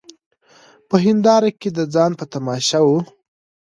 په 0.87 0.95
هینداره 1.05 1.49
کي 1.59 1.69
د 1.77 1.79
ځان 1.93 2.11
په 2.19 2.25
تماشا 2.33 2.79
وه 2.87 2.99